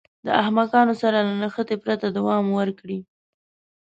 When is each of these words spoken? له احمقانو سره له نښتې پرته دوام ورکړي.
له 0.25 0.31
احمقانو 0.41 0.93
سره 1.01 1.17
له 1.27 1.33
نښتې 1.41 1.75
پرته 1.83 2.05
دوام 2.17 2.45
ورکړي. 2.57 2.99